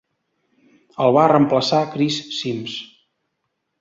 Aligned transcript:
El 1.05 1.13
va 1.17 1.25
reemplaçar 1.33 1.83
Chris 1.93 2.19
Sims. 2.39 2.79